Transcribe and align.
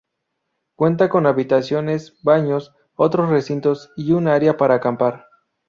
Cuenta 0.75 1.09
con 1.09 1.27
habitaciones, 1.27 2.23
baños, 2.23 2.73
otros 2.95 3.29
recintos 3.29 3.91
y 3.95 4.13
un 4.13 4.27
área 4.27 4.57
para 4.57 4.73
acampar. 4.73 5.27